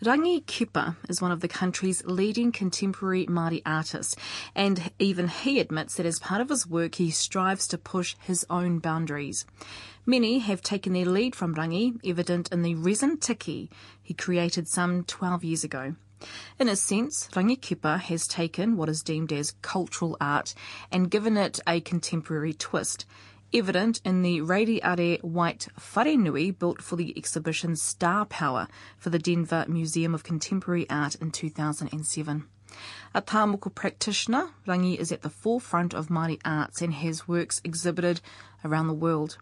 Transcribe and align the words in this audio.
Rangi 0.00 0.46
Kipa 0.46 0.96
is 1.08 1.20
one 1.20 1.32
of 1.32 1.40
the 1.40 1.48
country's 1.48 2.04
leading 2.04 2.52
contemporary 2.52 3.26
Māori 3.26 3.62
artists, 3.66 4.14
and 4.54 4.92
even 5.00 5.26
he 5.26 5.58
admits 5.58 5.96
that 5.96 6.06
as 6.06 6.20
part 6.20 6.40
of 6.40 6.50
his 6.50 6.68
work 6.68 6.94
he 6.94 7.10
strives 7.10 7.66
to 7.66 7.78
push 7.78 8.14
his 8.20 8.46
own 8.48 8.78
boundaries. 8.78 9.44
Many 10.06 10.38
have 10.38 10.62
taken 10.62 10.92
their 10.92 11.04
lead 11.04 11.34
from 11.34 11.52
Rangi, 11.52 11.98
evident 12.04 12.52
in 12.52 12.62
the 12.62 12.76
resin 12.76 13.16
tiki 13.16 13.70
he 14.00 14.14
created 14.14 14.68
some 14.68 15.02
12 15.02 15.42
years 15.42 15.64
ago. 15.64 15.96
In 16.60 16.68
a 16.68 16.76
sense, 16.76 17.28
Rangi 17.32 17.60
Kipa 17.60 17.98
has 17.98 18.28
taken 18.28 18.76
what 18.76 18.88
is 18.88 19.02
deemed 19.02 19.32
as 19.32 19.56
cultural 19.62 20.16
art 20.20 20.54
and 20.92 21.10
given 21.10 21.36
it 21.36 21.58
a 21.66 21.80
contemporary 21.80 22.52
twist– 22.52 23.04
evident 23.52 24.00
in 24.04 24.22
the 24.22 24.40
Radiare 24.40 25.18
white 25.22 25.68
wharenui 25.78 26.58
built 26.58 26.82
for 26.82 26.96
the 26.96 27.16
exhibition 27.16 27.76
Star 27.76 28.26
Power 28.26 28.68
for 28.96 29.10
the 29.10 29.18
Denver 29.18 29.64
Museum 29.68 30.14
of 30.14 30.22
Contemporary 30.22 30.88
Art 30.90 31.14
in 31.16 31.30
2007. 31.30 32.46
A 33.14 33.22
tāmoko 33.22 33.74
practitioner, 33.74 34.50
Rangi 34.66 34.96
is 34.96 35.10
at 35.10 35.22
the 35.22 35.30
forefront 35.30 35.94
of 35.94 36.08
Māori 36.08 36.38
arts 36.44 36.82
and 36.82 36.92
has 36.94 37.26
works 37.26 37.60
exhibited 37.64 38.20
around 38.64 38.88
the 38.88 38.94
world. 38.94 39.38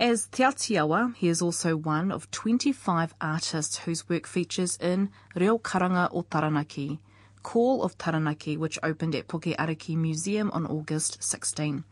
As 0.00 0.26
Te 0.26 0.42
Atiawa, 0.42 1.14
he 1.14 1.28
is 1.28 1.42
also 1.42 1.76
one 1.76 2.10
of 2.10 2.30
25 2.30 3.14
artists 3.20 3.78
whose 3.78 4.08
work 4.08 4.26
features 4.26 4.76
in 4.78 5.10
Reo 5.34 5.58
Karanga 5.58 6.08
o 6.12 6.22
Taranaki, 6.22 7.00
Call 7.44 7.82
of 7.84 7.96
Taranaki, 7.98 8.56
which 8.56 8.78
opened 8.82 9.14
at 9.14 9.28
Puke 9.28 9.54
Ariki 9.56 9.94
Museum 9.96 10.50
on 10.52 10.66
August 10.66 11.22
16. 11.22 11.84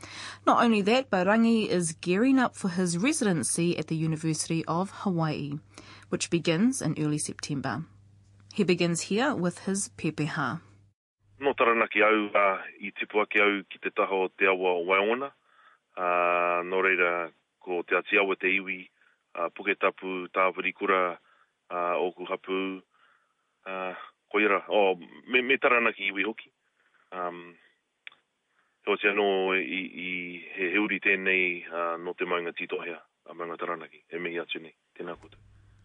Not 0.47 0.65
only 0.65 0.80
that, 0.83 1.11
but 1.11 1.27
Rangi 1.28 1.69
is 1.69 1.92
gearing 2.01 2.38
up 2.38 2.56
for 2.56 2.70
his 2.70 2.97
residency 2.98 3.78
at 3.78 3.87
the 3.87 3.95
University 3.95 4.65
of 4.66 4.91
Hawaii, 5.05 5.52
which 6.09 6.30
begins 6.30 6.80
in 6.80 6.97
early 6.98 7.19
September. 7.19 7.84
He 8.55 8.65
begins 8.65 9.02
here 9.02 9.37
with 9.37 9.61
his 9.66 9.91
pepeha. 9.91 10.62
No 11.39 11.53
taranaki 11.53 12.03
au 12.03 12.27
uh, 12.34 12.59
i 12.81 12.91
tipu 12.98 13.20
ake 13.20 13.41
au 13.41 13.62
ki 13.69 13.78
te 13.83 13.91
taho 13.91 14.28
te 14.39 14.47
awa 14.47 14.78
o 14.81 14.84
Waiona. 14.89 15.31
Uh, 15.97 16.64
nō 16.64 16.81
reira 16.83 17.31
ko 17.61 17.83
te 17.83 17.97
ati 17.97 18.19
awa 18.19 18.37
te 18.37 18.48
iwi, 18.56 18.89
uh, 19.37 19.48
puke 19.55 19.77
tapu, 19.78 20.28
tāwhiri 20.33 20.72
kura, 20.72 21.19
uh, 21.70 21.94
oku 22.00 22.25
hapu, 22.25 22.81
uh, 23.66 23.94
koira, 24.33 24.62
o, 24.69 24.97
me, 25.28 25.42
me 25.42 25.58
taranaki 25.58 26.08
iwi 26.11 26.27
hoki. 26.27 26.50
Um, 27.12 27.55
Tō 28.83 28.97
te 28.98 29.06
anō 29.12 29.27
i, 29.61 29.80
i 30.02 30.08
he 30.56 30.72
heuri 30.72 30.98
tēnei 30.98 31.61
uh, 31.69 31.97
no 32.02 32.16
te 32.19 32.27
maunga 32.27 32.50
titohea 32.50 32.98
a 33.30 33.34
maunga 33.34 33.55
taranaki, 33.60 34.03
e 34.10 34.19
mihi 34.19 34.41
atu 34.42 34.58
nei, 34.58 34.75
tēnā 34.98 35.14
koutou. 35.14 35.38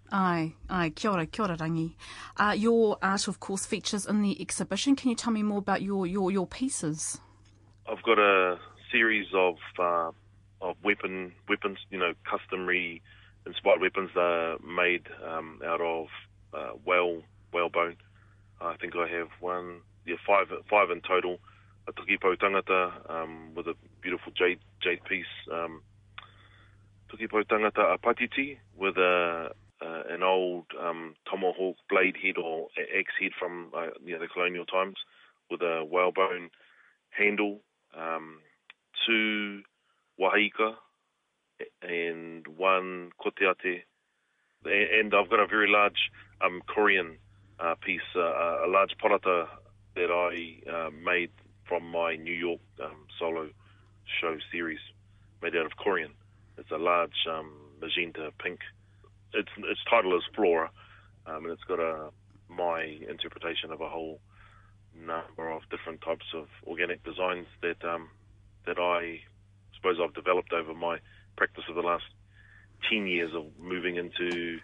Aye, 0.09 0.53
aye, 0.70 0.90
kia 0.95 1.12
ora, 1.12 1.25
kia 1.28 1.44
ora 1.45 1.58
rangi. 1.58 1.92
Uh, 2.38 2.56
your 2.58 2.98
art, 3.02 3.28
of 3.28 3.40
course, 3.40 3.66
features 3.66 4.06
in 4.08 4.22
the 4.22 4.42
exhibition. 4.42 4.95
Can 4.95 5.09
you 5.09 5.16
tell 5.16 5.34
me 5.34 5.44
more 5.44 5.59
about 5.59 5.81
your, 5.81 6.08
your, 6.08 6.31
your 6.31 6.48
pieces? 6.48 7.20
I've 7.88 8.02
got 8.03 8.18
a 8.18 8.58
series 8.92 9.28
of 9.36 9.56
uh, 9.78 10.12
of 10.62 10.75
weapon 10.84 11.34
weapons, 11.48 11.78
you 11.92 12.00
know, 12.00 12.14
customary 12.23 13.02
inspired 13.45 13.81
weapons 13.81 14.16
uh, 14.16 14.56
made 14.66 15.08
um, 15.25 15.59
out 15.66 15.81
of 15.81 16.08
uh, 16.53 16.72
whale 16.86 17.22
whalebone. 17.53 17.98
I 18.61 18.75
think 18.77 18.95
I 18.95 19.08
have 19.08 19.30
one, 19.39 19.81
yeah, 20.05 20.16
five, 20.25 20.47
five 20.69 20.89
in 20.89 21.02
total. 21.02 21.39
A 21.88 21.94
tukipo 21.94 22.36
tangata 22.36 23.09
um, 23.09 23.53
with 23.55 23.67
a 23.67 23.75
beautiful 24.02 24.33
jade 24.36 24.59
jade 24.81 25.03
piece. 25.05 25.25
Um, 25.52 25.81
tukipo 27.09 27.44
tangata 27.44 27.94
a 27.94 27.97
patiti 27.97 28.58
with 28.78 28.97
a 28.97 29.52
an 30.09 30.23
old 30.23 30.66
um, 30.81 31.16
tomahawk 31.30 31.75
blade 31.89 32.16
head 32.22 32.38
or 32.38 32.67
axe 32.97 33.13
head 33.19 33.31
from 33.38 33.72
uh, 33.75 33.88
you 34.03 34.13
know, 34.13 34.19
the 34.19 34.28
colonial 34.28 34.66
times 34.66 34.95
with 35.50 35.61
a 35.61 35.85
whalebone 35.85 36.50
handle. 37.11 37.59
Um, 37.97 38.39
two 39.05 39.62
wahaika 40.19 40.75
and 41.81 42.47
one 42.47 43.12
kotiate. 43.23 43.84
And 44.66 45.13
I've 45.13 45.29
got 45.29 45.40
a 45.40 45.47
very 45.47 45.69
large 45.69 46.12
um, 46.44 46.62
Corian 46.67 47.17
uh, 47.59 47.75
piece, 47.75 48.01
uh, 48.16 48.66
a 48.66 48.68
large 48.68 48.95
porata 49.01 49.47
that 49.95 50.12
I 50.12 50.69
uh, 50.69 50.90
made 50.91 51.31
from 51.68 51.90
my 51.90 52.16
New 52.16 52.34
York 52.34 52.62
um, 52.84 53.07
solo 53.19 53.50
show 54.22 54.38
series 54.51 54.79
made 55.41 55.56
out 55.56 55.66
of 55.66 55.73
corian. 55.78 56.12
It's 56.57 56.72
a 56.72 56.78
large 56.78 57.25
um, 57.29 57.51
magenta 57.81 58.31
pink. 58.40 58.59
Its 59.34 59.50
its 59.57 59.79
title 59.90 60.16
is 60.16 60.23
Flora, 60.35 60.69
um, 61.25 61.46
and 61.46 61.51
it's 61.51 61.63
got 61.63 61.79
a 61.79 62.09
my 62.50 62.81
interpretation 63.09 63.72
of 63.72 63.81
a 63.81 63.90
whole 63.90 64.19
number 64.96 65.50
of 65.51 65.62
different 65.69 66.01
types 66.01 66.25
of 66.34 66.47
organic 66.66 67.03
designs 67.03 67.47
that 67.62 67.84
um, 67.84 68.09
that 68.66 68.79
I 68.79 69.19
suppose 69.75 69.97
I've 70.01 70.13
developed 70.13 70.53
over 70.53 70.73
my 70.73 71.00
practice 71.35 71.66
of 71.69 71.75
the 71.75 71.81
last 71.81 72.06
ten 72.90 73.07
years 73.07 73.31
of 73.35 73.46
moving 73.59 73.97
into 73.97 74.59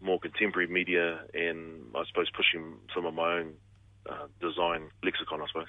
more 0.00 0.18
contemporary 0.20 0.68
media 0.68 1.20
and 1.34 1.90
I 1.94 2.04
suppose 2.06 2.30
pushing 2.30 2.76
some 2.94 3.06
of 3.06 3.14
my 3.14 3.38
own 3.38 3.54
uh, 4.08 4.26
design 4.40 4.90
lexicon, 5.02 5.40
I 5.40 5.46
suppose. 5.48 5.68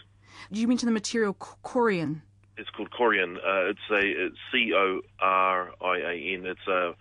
Do 0.51 0.59
you 0.59 0.67
mentioned 0.67 0.88
the 0.88 0.93
material 0.93 1.33
corian. 1.33 2.21
It's 2.57 2.69
called 2.69 2.91
corian. 2.91 3.38
Uh, 3.38 3.71
it's 3.71 3.79
a 3.91 4.29
C 4.51 4.73
O 4.75 5.01
R 5.19 5.71
I 5.81 5.97
A 5.97 6.33
N. 6.33 6.45
It's 6.45 6.67
a 6.67 6.93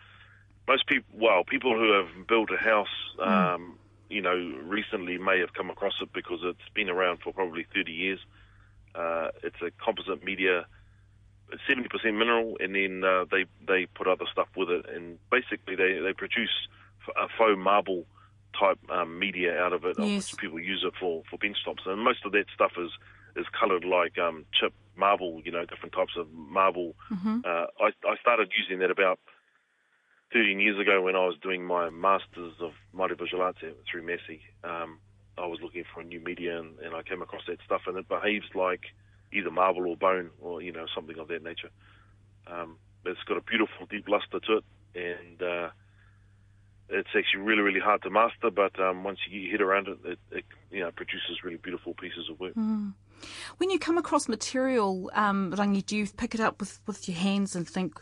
most 0.69 0.87
people. 0.87 1.09
Well, 1.15 1.45
people 1.45 1.77
who 1.77 1.93
have 1.93 2.27
built 2.27 2.51
a 2.51 2.63
house, 2.63 2.89
mm. 3.19 3.27
um, 3.27 3.79
you 4.11 4.21
know, 4.21 4.37
recently 4.65 5.19
may 5.19 5.41
have 5.41 5.55
come 5.55 5.71
across 5.71 5.95
it 6.01 6.13
because 6.13 6.41
it's 6.43 6.69
been 6.75 6.89
around 6.89 7.21
for 7.23 7.33
probably 7.33 7.67
30 7.75 7.93
years. 7.93 8.21
Uh, 8.95 9.29
it's 9.43 9.57
a 9.63 9.71
composite 9.83 10.25
media. 10.25 10.67
70% 11.71 11.89
mineral, 12.19 12.57
and 12.59 12.75
then 12.75 13.05
uh, 13.05 13.25
they 13.31 13.45
they 13.69 13.87
put 13.87 14.09
other 14.09 14.25
stuff 14.33 14.49
with 14.57 14.69
it, 14.69 14.85
and 14.93 15.19
basically 15.31 15.77
they 15.77 16.01
they 16.01 16.13
produce 16.13 16.51
a 17.17 17.29
faux 17.37 17.59
marble 17.59 18.07
type 18.59 18.79
um, 18.91 19.19
media 19.19 19.59
out 19.59 19.73
of 19.73 19.85
it, 19.85 19.97
yes. 19.99 20.33
which 20.33 20.41
people 20.41 20.59
use 20.61 20.85
it 20.87 20.95
for 20.99 21.23
for 21.31 21.39
bench 21.39 21.59
tops, 21.65 21.83
and 21.87 22.01
most 22.01 22.25
of 22.25 22.33
that 22.33 22.47
stuff 22.55 22.73
is 22.79 22.91
is 23.37 23.47
coloured 23.59 23.85
like 23.85 24.19
um, 24.19 24.45
chip 24.59 24.73
marble, 24.97 25.43
you 25.45 25.53
know, 25.53 25.65
different 25.67 25.93
types 25.93 26.13
of 26.17 26.27
marble. 26.33 26.95
Mm-hmm. 27.13 27.41
Uh, 27.45 27.67
I, 27.81 27.91
I 28.09 28.17
started 28.21 28.51
using 28.57 28.79
that 28.81 28.91
about 28.91 29.19
13 30.33 30.59
years 30.59 30.81
ago 30.81 31.03
when 31.03 31.15
I 31.15 31.27
was 31.27 31.37
doing 31.43 31.65
my 31.65 31.91
masters 31.91 32.55
of 32.61 32.73
Māori 32.95 33.19
visual 33.19 33.43
arts 33.43 33.59
through 33.91 34.03
Massey. 34.03 34.41
Um, 34.65 34.99
I 35.39 35.47
was 35.47 35.61
looking 35.63 35.85
for 35.93 36.01
a 36.01 36.05
new 36.05 36.21
media, 36.21 36.59
and, 36.59 36.79
and 36.79 36.95
I 36.95 37.03
came 37.03 37.23
across 37.23 37.43
that 37.47 37.59
stuff, 37.65 37.83
and 37.87 37.99
it 37.99 38.09
behaves 38.09 38.47
like 38.55 38.87
either 39.33 39.51
marble 39.51 39.87
or 39.87 39.97
bone, 39.97 40.31
or 40.41 40.63
you 40.63 40.73
know, 40.73 40.87
something 40.95 41.19
of 41.19 41.29
that 41.29 41.43
nature. 41.43 41.71
Um, 42.47 42.79
it's 43.05 43.23
got 43.25 43.37
a 43.37 43.43
beautiful 43.43 43.87
deep 43.89 44.09
luster 44.09 44.41
to 44.41 44.59
it, 44.59 44.65
and 44.95 45.43
uh, 45.43 45.69
it's 46.89 47.09
actually 47.17 47.43
really, 47.43 47.63
really 47.63 47.81
hard 47.81 48.03
to 48.03 48.11
master, 48.11 48.51
but 48.51 48.79
um, 48.81 49.05
once 49.05 49.19
you 49.29 49.51
head 49.51 49.61
around 49.61 49.89
it, 49.89 49.99
it, 50.05 50.19
it 50.31 50.45
you 50.71 50.81
know, 50.81 50.91
produces 50.91 51.43
really 51.43 51.57
beautiful 51.57 51.95
pieces 51.95 52.29
of 52.31 52.39
work. 52.39 52.55
Mm. 52.55 52.95
When 53.57 53.71
you 53.71 53.79
come 53.79 53.99
across 53.99 54.29
material, 54.29 55.11
um, 55.15 55.53
Rangi, 55.53 55.85
do 55.85 55.97
you 55.97 56.07
pick 56.07 56.35
it 56.35 56.41
up 56.41 56.61
with, 56.61 56.81
with 56.87 57.09
your 57.09 57.17
hands 57.17 57.57
and 57.57 57.69
think, 57.69 58.01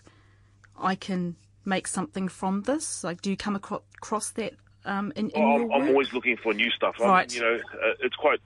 I 0.79 0.97
can 0.97 1.37
make 1.65 1.87
something 1.87 2.29
from 2.29 2.63
this? 2.63 3.05
Like, 3.05 3.23
do 3.23 3.31
you 3.31 3.37
come 3.37 3.57
across, 3.57 3.83
across 3.97 4.31
that 4.31 4.55
um, 4.85 5.13
in, 5.17 5.31
in 5.31 5.43
I'm, 5.43 5.73
I'm 5.73 5.89
always 5.89 6.13
looking 6.13 6.37
for 6.37 6.53
new 6.53 6.71
stuff. 6.71 6.97
Right. 7.01 7.31
I'm, 7.31 7.35
you 7.35 7.41
know, 7.41 7.57
uh, 7.57 7.95
it's 8.01 8.17
quite 8.17 8.41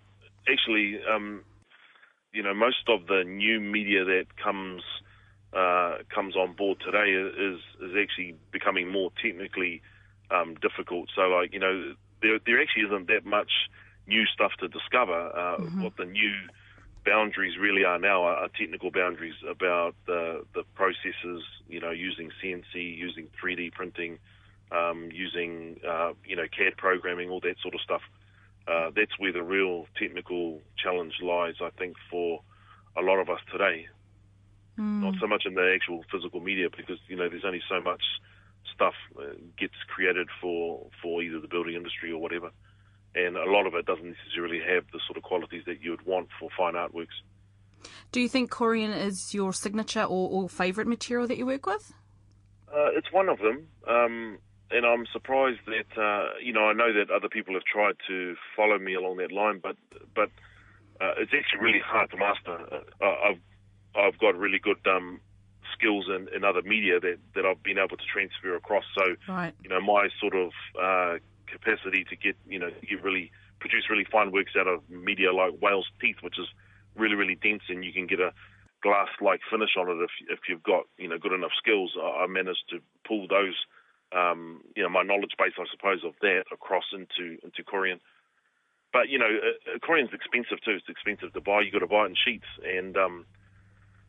actually, 0.49 1.01
um, 1.13 1.43
you 2.33 2.43
know, 2.43 2.55
most 2.55 2.89
of 2.89 3.07
the 3.07 3.25
new 3.25 3.61
media 3.61 4.05
that 4.05 4.27
comes 4.43 4.83
uh, 5.53 5.99
comes 6.15 6.37
on 6.37 6.53
board 6.53 6.79
today 6.85 7.11
is 7.11 7.59
is 7.83 7.97
actually 8.01 8.37
becoming 8.53 8.91
more 8.91 9.11
technically 9.23 9.83
um, 10.31 10.57
difficult. 10.57 11.09
So, 11.15 11.23
like 11.23 11.53
you 11.53 11.61
know, 11.61 11.95
there 12.23 12.39
there 12.45 12.61
actually 12.61 12.85
isn't 12.85 13.09
that 13.09 13.25
much 13.25 13.51
new 14.07 14.25
stuff 14.27 14.53
to 14.61 14.69
discover. 14.69 15.31
Uh, 15.37 15.59
mm-hmm. 15.59 15.83
What 15.83 15.97
the 15.97 16.05
new 16.05 16.33
boundaries 17.05 17.57
really 17.59 17.85
are 17.85 17.99
now 17.99 18.23
are, 18.25 18.37
are 18.37 18.49
technical 18.49 18.91
boundaries 18.91 19.35
about 19.49 19.95
the 20.07 20.45
the 20.55 20.65
processes. 20.75 21.43
You 21.69 21.81
know, 21.81 21.91
using 21.91 22.31
CNC, 22.43 22.75
using 22.75 23.29
3D 23.43 23.73
printing, 23.73 24.19
um, 24.73 25.11
using 25.13 25.81
uh, 25.87 26.13
you 26.25 26.37
know 26.37 26.47
CAD 26.57 26.77
programming, 26.77 27.31
all 27.31 27.41
that 27.41 27.57
sort 27.63 27.75
of 27.75 27.81
stuff. 27.81 28.03
Uh, 28.67 28.91
that's 28.95 29.19
where 29.19 29.33
the 29.33 29.43
real 29.43 29.87
technical 29.99 30.61
challenge 30.77 31.15
lies, 31.23 31.55
I 31.63 31.71
think, 31.79 31.97
for 32.11 32.43
a 32.99 33.01
lot 33.01 33.19
of 33.19 33.31
us 33.31 33.41
today. 33.51 33.87
Mm. 34.79 35.01
Not 35.01 35.15
so 35.21 35.27
much 35.27 35.45
in 35.47 35.55
the 35.55 35.73
actual 35.75 36.05
physical 36.13 36.41
media, 36.41 36.69
because 36.75 36.99
you 37.09 37.17
know 37.17 37.29
there's 37.29 37.45
only 37.45 37.63
so 37.69 37.81
much 37.81 38.03
stuff 38.75 38.95
uh, 39.19 39.35
gets 39.59 39.75
created 39.89 40.29
for 40.41 40.89
for 41.03 41.23
either 41.23 41.41
the 41.41 41.49
building 41.49 41.75
industry 41.75 42.11
or 42.13 42.19
whatever, 42.19 42.51
and 43.15 43.37
a 43.37 43.51
lot 43.51 43.67
of 43.67 43.75
it 43.75 43.87
doesn't 43.87 44.15
necessarily 44.17 44.61
have 44.61 44.85
the 44.93 45.01
sort 45.07 45.17
of 45.17 45.23
qualities 45.23 45.63
that 45.67 45.83
you 45.83 45.91
would 45.91 46.07
want 46.07 46.29
for 46.39 46.49
fine 46.57 46.75
artworks. 46.75 47.17
Do 48.11 48.21
you 48.21 48.29
think 48.29 48.51
corian 48.51 48.97
is 48.97 49.33
your 49.35 49.53
signature 49.53 50.03
or, 50.03 50.29
or 50.31 50.49
favourite 50.49 50.89
material 50.89 51.27
that 51.29 51.39
you 51.39 51.47
work 51.47 51.67
with? 51.67 51.93
Uh, 52.69 52.91
it's 52.97 53.13
one 53.13 53.29
of 53.29 53.39
them. 53.39 53.69
Um, 53.87 54.39
and 54.71 54.85
I'm 54.85 55.07
surprised 55.13 55.61
that 55.67 56.01
uh, 56.01 56.39
you 56.43 56.53
know 56.53 56.67
I 56.67 56.73
know 56.73 56.93
that 56.93 57.11
other 57.11 57.29
people 57.29 57.55
have 57.55 57.65
tried 57.65 57.97
to 58.09 58.35
follow 58.57 58.79
me 58.79 58.95
along 58.95 59.17
that 59.19 59.33
line, 59.33 59.61
but 59.63 59.77
but 60.15 60.31
uh, 61.01 61.15
it's 61.19 61.33
actually 61.33 61.61
really 61.61 61.83
hard 61.85 62.11
to 62.11 62.17
master. 62.17 62.83
Uh, 63.01 63.05
I've 63.05 63.41
I've 63.95 64.19
got 64.19 64.37
really 64.37 64.59
good 64.59 64.79
um, 64.87 65.21
skills 65.79 66.07
in, 66.09 66.29
in 66.35 66.45
other 66.45 66.63
media 66.63 67.01
that, 67.01 67.19
that 67.35 67.47
I've 67.47 67.63
been 67.63 67.79
able 67.79 67.97
to 67.97 68.05
transfer 68.13 68.57
across. 68.57 68.85
So 68.97 69.15
right. 69.29 69.55
you 69.63 69.71
know 69.71 69.81
my 69.81 70.09
sort 70.21 70.35
of 70.35 70.51
uh, 70.81 71.19
capacity 71.47 72.05
to 72.05 72.17
get 72.17 72.37
you 72.49 72.59
know 72.59 72.71
to 72.71 72.87
get 72.87 73.03
really 73.03 73.31
produce 73.61 73.85
really 73.91 74.07
fine 74.11 74.33
works 74.33 74.53
out 74.59 74.67
of 74.67 74.89
media 74.91 75.33
like 75.33 75.55
whale's 75.61 75.87
teeth, 76.01 76.17
which 76.21 76.39
is 76.39 76.47
really 76.97 77.15
really 77.15 77.37
dense, 77.37 77.63
and 77.69 77.85
you 77.85 77.93
can 77.93 78.07
get 78.07 78.21
a 78.21 78.33
glass 78.83 79.09
like 79.21 79.41
finish 79.51 79.71
on 79.79 79.89
it 79.89 80.03
if 80.03 80.11
if 80.29 80.41
you've 80.49 80.63
got 80.63 80.85
you 80.99 81.09
know 81.09 81.19
good 81.19 81.33
enough 81.33 81.53
skills. 81.57 81.97
I, 82.01 82.25
I 82.25 82.27
managed 82.27 82.65
to 82.71 82.81
pull 83.07 83.27
those 83.29 83.57
um, 84.13 84.63
you 84.77 84.83
know 84.83 84.89
my 84.89 85.03
knowledge 85.03 85.35
base, 85.39 85.55
I 85.59 85.65
suppose, 85.71 86.05
of 86.05 86.15
that 86.21 86.45
across 86.53 86.85
into 86.93 87.39
into 87.43 87.63
Corian. 87.63 88.01
But 88.93 89.09
you 89.09 89.19
know, 89.19 89.29
uh, 89.29 89.79
Corian's 89.79 90.15
expensive 90.15 90.63
too. 90.65 90.79
It's 90.81 90.89
expensive 90.89 91.33
to 91.35 91.41
buy. 91.41 91.61
You 91.61 91.71
got 91.71 91.81
to 91.81 91.87
buy 91.87 92.05
it 92.05 92.15
in 92.15 92.17
sheets, 92.17 92.49
and 92.65 92.97
um, 92.97 93.27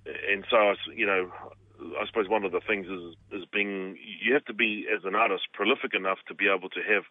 and 0.05 0.45
so 0.49 0.55
I, 0.55 0.73
you 0.95 1.05
know, 1.05 1.31
I 1.79 2.05
suppose 2.07 2.27
one 2.27 2.43
of 2.43 2.51
the 2.51 2.61
things 2.67 2.87
is 2.87 3.15
is 3.31 3.45
being 3.51 3.97
you 4.21 4.33
have 4.33 4.45
to 4.45 4.53
be 4.53 4.85
as 4.93 5.03
an 5.05 5.15
artist 5.15 5.43
prolific 5.53 5.93
enough 5.93 6.17
to 6.27 6.35
be 6.35 6.45
able 6.47 6.69
to 6.69 6.81
have 6.81 7.03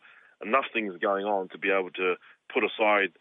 enough 0.46 0.64
things 0.72 0.94
going 1.00 1.24
on 1.24 1.48
to 1.50 1.58
be 1.58 1.70
able 1.70 1.90
to 1.90 2.14
put 2.52 2.62
aside 2.64 3.12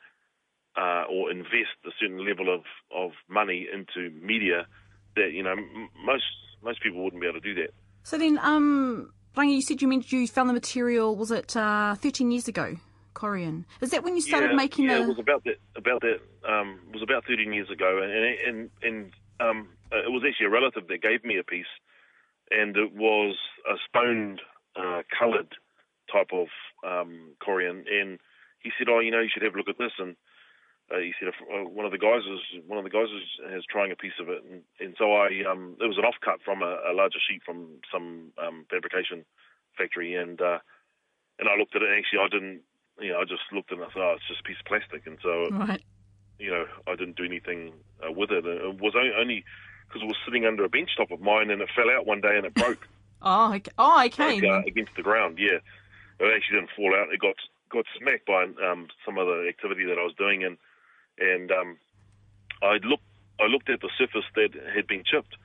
uh, 0.78 1.04
or 1.10 1.32
invest 1.32 1.74
a 1.86 1.90
certain 2.00 2.26
level 2.28 2.54
of, 2.54 2.62
of 2.96 3.12
money 3.28 3.68
into 3.72 4.12
media 4.22 4.68
that 5.16 5.32
you 5.32 5.44
know 5.44 5.52
m- 5.54 5.90
most 6.06 6.26
most 6.64 6.82
people 6.82 7.04
wouldn't 7.04 7.22
be 7.22 7.28
able 7.28 7.40
to 7.40 7.54
do 7.54 7.56
that. 7.62 7.74
So 8.04 8.18
then, 8.18 8.40
um, 8.42 9.12
Rangi, 9.36 9.56
you 9.56 9.62
said 9.62 9.82
you 9.82 9.88
meant 9.88 10.12
you 10.12 10.28
found 10.28 10.50
the 10.50 10.54
material. 10.54 11.16
Was 11.16 11.32
it 11.32 11.56
uh, 11.56 11.96
13 11.96 12.32
years 12.32 12.48
ago? 12.48 12.78
Corian. 13.14 13.66
Is 13.82 13.90
that 13.90 14.04
when 14.04 14.16
you 14.16 14.22
started 14.22 14.52
yeah, 14.52 14.56
making 14.56 14.86
yeah, 14.86 14.98
the? 14.98 15.04
it 15.04 15.08
was 15.08 15.20
about 15.20 15.44
that. 15.46 15.58
About 15.76 16.02
that. 16.02 16.20
Um, 16.48 16.80
was 16.94 17.02
about 17.02 17.26
13 17.26 17.52
years 17.52 17.70
ago, 17.70 18.00
and 18.04 18.14
and 18.48 18.70
and 18.84 19.12
um, 19.40 19.70
it 19.92 20.12
was 20.12 20.24
actually 20.28 20.48
a 20.48 20.50
relative 20.50 20.88
that 20.88 21.01
gave 21.01 21.24
me 21.24 21.38
a 21.38 21.44
piece, 21.44 21.72
and 22.51 22.75
it 22.75 22.94
was 22.94 23.36
a 23.69 23.75
stoned, 23.88 24.42
uh, 24.75 25.01
coloured 25.18 25.56
type 26.12 26.31
of 26.31 26.48
um, 26.86 27.36
Corian, 27.45 27.84
and 27.92 28.19
he 28.60 28.72
said, 28.78 28.88
"Oh, 28.89 29.00
you 29.00 29.12
know, 29.12 29.22
you 29.22 29.30
should 29.31 29.44
have 29.44 29.56
a 29.56 29.57
look 29.57 29.69
at 29.69 29.78
this." 29.78 29.94
And 30.00 30.16
uh, 30.92 31.00
he 31.00 31.13
said, 31.19 31.30
uh, 31.30 31.68
"One 31.69 31.86
of 31.86 31.92
the 31.92 31.98
guys 31.98 32.24
is 32.24 32.63
one 32.68 32.78
of 32.78 32.84
the 32.84 32.89
guys 32.89 33.10
is, 33.12 33.57
is 33.57 33.66
trying 33.69 33.92
a 33.92 33.95
piece 33.95 34.18
of 34.19 34.30
it," 34.30 34.44
and, 34.44 34.62
and 34.80 34.95
so 34.98 35.13
I 35.13 35.44
um, 35.50 35.75
it 35.80 35.88
was 35.88 35.98
an 35.98 36.06
offcut 36.06 36.42
from 36.44 36.62
a, 36.62 36.78
a 36.89 36.94
larger 36.94 37.19
sheet 37.19 37.42
from 37.45 37.80
some 37.92 38.31
um, 38.42 38.66
fabrication 38.69 39.25
factory, 39.78 40.16
and 40.16 40.42
uh, 40.42 40.60
and 41.39 41.50
I 41.50 41.56
looked 41.56 41.75
at 41.75 41.81
it. 41.81 41.89
And 41.89 41.98
actually, 41.98 42.19
I 42.19 42.30
didn't, 42.30 42.62
you 43.00 43.12
know, 43.12 43.19
I 43.19 43.25
just 43.25 43.44
looked 43.51 43.72
at 43.72 43.78
it 43.78 43.81
and 43.81 43.89
I 43.89 43.94
thought, 43.94 44.12
oh, 44.12 44.16
it's 44.16 44.28
just 44.28 44.42
a 44.42 44.48
piece 44.48 44.60
of 44.60 44.66
plastic, 44.66 45.06
and 45.06 45.18
so 45.22 45.50
right. 45.51 45.84
you 46.39 46.51
know, 46.51 46.66
I 46.88 46.95
didn't 46.95 47.18
do 47.18 47.25
anything 47.25 47.74
uh, 48.01 48.12
with 48.12 48.31
it. 48.31 48.45
It 48.45 48.80
was 48.80 48.94
only 48.95 49.44
because 49.88 50.01
it 50.01 50.07
was 50.07 50.18
sitting 50.25 50.45
under 50.45 50.63
a 50.63 50.69
bench 50.69 50.89
top 50.98 51.12
of 51.12 51.22
mine, 51.22 51.50
and 51.50 51.62
it 51.62 51.69
fell 51.75 51.89
out 51.89 52.06
one 52.06 52.22
day 52.22 52.36
and 52.38 52.45
it 52.45 52.54
broke. 52.54 52.88
oh, 53.22 53.54
okay. 53.54 53.72
Oh, 53.78 54.04
okay. 54.06 54.39
Broke, 54.39 54.66
uh, 54.66 54.68
against 54.68 54.95
the 54.95 55.04
ground, 55.04 55.38
yeah. 55.39 55.60
It 56.19 56.36
actually 56.36 56.60
didn't 56.60 56.72
fall 56.75 56.95
out. 56.95 57.13
It 57.13 57.19
got 57.19 57.36
got 57.69 57.86
smacked 58.00 58.25
by 58.25 58.44
um, 58.66 58.88
some 59.06 59.18
other 59.18 59.48
activity 59.48 59.86
that 59.86 59.98
I 59.98 60.04
was 60.04 60.13
doing, 60.18 60.44
and 60.44 60.57
and 61.19 61.51
um, 61.51 61.78
I 62.62 62.78
looked 62.84 63.04
I 63.39 63.45
looked 63.45 63.69
at 63.69 63.81
the 63.81 63.89
surface 63.98 64.25
that 64.36 64.50
had 64.74 64.88
been 64.88 65.04
chipped. 65.04 65.36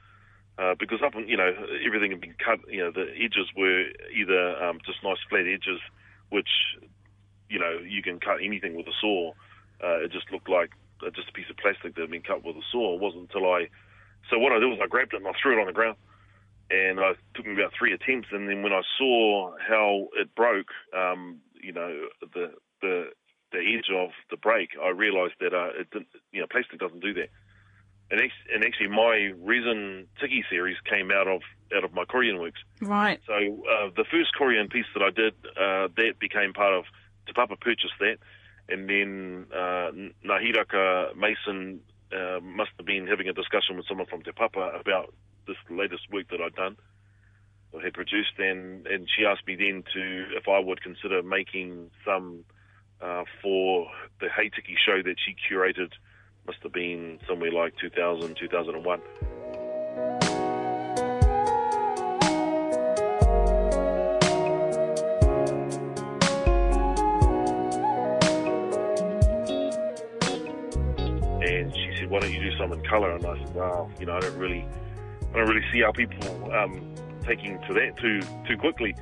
Uh, 0.59 0.75
because 0.79 1.01
up, 1.03 1.15
you 1.27 1.37
know, 1.37 1.51
everything 1.85 2.11
had 2.11 2.21
been 2.21 2.35
cut. 2.35 2.61
You 2.69 2.85
know, 2.85 2.91
the 2.91 3.09
edges 3.17 3.49
were 3.57 3.85
either 4.15 4.63
um, 4.63 4.81
just 4.85 5.03
nice 5.03 5.17
flat 5.31 5.47
edges, 5.47 5.81
which, 6.29 6.49
you 7.49 7.59
know, 7.59 7.79
you 7.79 8.03
can 8.03 8.21
cut 8.21 8.37
anything 8.45 8.77
with 8.77 8.87
a 8.87 8.93
saw. 9.01 9.33
Uh, 9.83 10.05
it 10.05 10.13
just 10.13 10.31
looked 10.31 10.51
like 10.51 10.71
uh, 11.05 11.11
just 11.11 11.31
a 11.31 11.33
piece 11.33 11.49
of 11.49 11.57
plastic 11.57 11.95
that 11.95 12.03
had 12.03 12.11
been 12.11 12.23
cut 12.23 12.45
with 12.45 12.57
a 12.57 12.63
saw. 12.71 12.95
It 12.95 13.01
wasn't 13.01 13.33
until 13.33 13.51
I, 13.51 13.69
so 14.31 14.39
what 14.39 14.53
I 14.53 14.59
did 14.59 14.67
was 14.67 14.79
I 14.83 14.87
grabbed 14.87 15.15
it 15.15 15.19
and 15.19 15.27
I 15.27 15.33
threw 15.41 15.57
it 15.57 15.61
on 15.61 15.67
the 15.67 15.73
ground, 15.73 15.97
and 16.71 17.01
I 17.01 17.13
took 17.35 17.47
me 17.47 17.55
about 17.55 17.73
three 17.79 17.93
attempts. 17.93 18.29
And 18.33 18.49
then 18.49 18.63
when 18.63 18.73
I 18.73 18.83
saw 18.99 19.53
how 19.59 20.09
it 20.17 20.35
broke, 20.35 20.71
um, 20.97 21.39
you 21.61 21.73
know, 21.73 22.07
the 22.21 22.53
the 22.81 23.11
the 23.53 23.59
edge 23.59 23.91
of 23.95 24.11
the 24.31 24.37
break, 24.37 24.71
I 24.83 24.89
realised 24.89 25.35
that 25.41 25.53
uh, 25.53 25.69
it 25.79 25.91
didn't, 25.91 26.09
you 26.33 26.41
know, 26.41 26.47
plastic 26.51 26.81
doesn't 26.81 27.01
do 27.01 27.13
that. 27.15 27.29
And, 28.11 28.21
ex- 28.21 28.47
and 28.53 28.65
actually, 28.65 28.89
my 28.89 29.33
resin 29.41 30.07
tiki 30.21 30.45
series 30.51 30.77
came 30.89 31.11
out 31.11 31.29
of 31.29 31.41
out 31.75 31.85
of 31.85 31.95
my 31.95 32.05
Corian 32.05 32.41
works. 32.41 32.61
Right. 32.81 33.21
So 33.27 33.35
uh, 33.35 33.91
the 33.97 34.05
first 34.11 34.31
Corian 34.39 34.71
piece 34.71 34.85
that 34.95 35.03
I 35.03 35.11
did, 35.11 35.35
uh, 35.57 35.89
that 35.97 36.19
became 36.19 36.53
part 36.53 36.75
of. 36.75 36.85
Te 37.27 37.33
Papa 37.33 37.57
purchased 37.57 37.95
that, 38.01 38.19
and 38.69 38.89
then 38.91 39.47
uh, 39.55 39.93
Ngahiraka 40.27 41.15
Mason 41.17 41.81
uh, 42.13 42.41
must 42.41 42.71
have 42.77 42.87
been 42.87 43.07
having 43.07 43.29
a 43.29 43.33
discussion 43.33 43.77
with 43.77 43.87
someone 43.87 44.07
from 44.07 44.23
Te 44.23 44.33
Papa 44.33 44.73
about 44.79 45.15
this 45.47 45.57
latest 45.71 46.11
work 46.13 46.29
that 46.31 46.41
I'd 46.41 46.55
done 46.55 46.77
or 47.73 47.81
had 47.81 47.95
produced, 47.95 48.39
and 48.39 48.87
and 48.87 49.09
she 49.09 49.25
asked 49.25 49.47
me 49.47 49.57
then 49.57 49.83
to 49.95 50.25
if 50.37 50.49
I 50.49 50.59
would 50.59 50.83
consider 50.83 51.23
making 51.23 51.91
some 52.05 52.45
uh, 53.01 53.25
for 53.43 53.89
the 54.21 54.29
Hei 54.29 54.51
Tiki 54.55 54.77
show 54.85 55.03
that 55.03 55.17
she 55.25 55.35
curated. 55.35 55.93
Must 56.47 56.59
have 56.65 56.73
been 56.73 57.21
somewhere 57.29 57.53
like 57.53 57.77
2000, 57.77 58.37
2001. 58.37 59.01
"Why 72.13 72.21
don't 72.21 72.33
you 72.33 72.41
do 72.41 72.57
some 72.59 72.73
in 72.73 72.83
color?" 72.83 73.17
And 73.17 73.25
I 73.25 73.39
said, 73.39 73.55
"Well, 73.55 73.91
you 73.99 74.07
know, 74.07 74.17
I 74.17 74.21
don't 74.21 74.37
really, 74.37 74.67
I 75.33 75.39
don't 75.39 75.49
really 75.49 75.67
see 75.73 75.81
how 75.81 75.93
people 75.93 76.53
um, 76.53 76.95
taking 77.25 77.59
to 77.67 77.75
that 77.75 77.97
too 77.97 78.21
too 78.47 78.59
quickly." 78.59 78.95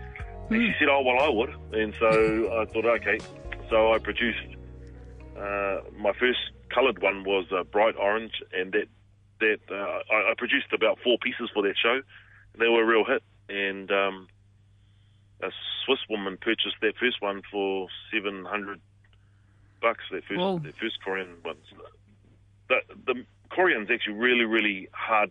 And 0.51 0.63
she 0.63 0.73
said, 0.79 0.89
"Oh, 0.89 1.03
well, 1.03 1.19
I 1.21 1.29
would." 1.29 1.53
And 1.73 1.95
so 1.99 2.09
I 2.61 2.65
thought, 2.67 2.87
okay. 2.87 3.19
So 3.69 3.93
I 3.93 3.99
produced 3.99 4.57
uh, 5.37 5.81
my 5.97 6.13
first 6.19 6.39
coloured 6.75 7.01
one 7.03 7.25
was 7.25 7.47
uh, 7.53 7.65
bright 7.65 7.97
orange, 7.97 8.33
and 8.53 8.73
that 8.73 8.89
that 9.41 9.61
uh, 9.71 10.15
I, 10.15 10.31
I 10.31 10.35
produced 10.37 10.73
about 10.73 10.99
four 11.03 11.19
pieces 11.19 11.51
for 11.53 11.63
that 11.63 11.75
show. 11.83 12.01
They 12.59 12.69
were 12.69 12.83
a 12.83 12.87
real 12.87 13.05
hit, 13.05 13.23
and 13.49 13.91
um, 13.91 14.29
a 15.43 15.51
Swiss 15.85 16.01
woman 16.09 16.37
purchased 16.41 16.77
that 16.83 16.95
first 17.01 17.21
one 17.23 17.43
for 17.51 17.89
seven 18.13 18.45
hundred 18.45 18.81
bucks. 19.81 20.05
That 20.11 20.25
first, 20.25 20.41
Whoa. 20.41 20.59
that 20.59 20.77
first 20.77 20.99
Corian 21.07 21.43
one. 21.43 21.57
The 22.71 22.79
the 23.07 23.27
Corian's 23.53 23.91
actually 23.91 24.15
really 24.15 24.47
really 24.47 24.89
hard 24.93 25.31